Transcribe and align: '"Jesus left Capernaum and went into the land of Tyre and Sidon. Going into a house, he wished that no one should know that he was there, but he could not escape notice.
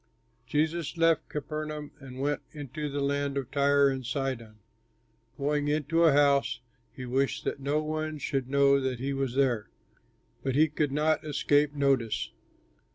'"Jesus 0.47 0.97
left 0.97 1.29
Capernaum 1.29 1.91
and 1.99 2.19
went 2.19 2.41
into 2.53 2.89
the 2.89 3.01
land 3.03 3.37
of 3.37 3.51
Tyre 3.51 3.87
and 3.87 4.03
Sidon. 4.03 4.55
Going 5.37 5.67
into 5.67 6.05
a 6.05 6.11
house, 6.11 6.59
he 6.91 7.05
wished 7.05 7.43
that 7.43 7.59
no 7.59 7.83
one 7.83 8.17
should 8.17 8.49
know 8.49 8.79
that 8.79 8.97
he 8.97 9.13
was 9.13 9.35
there, 9.35 9.69
but 10.41 10.55
he 10.55 10.69
could 10.69 10.91
not 10.91 11.23
escape 11.23 11.75
notice. 11.75 12.31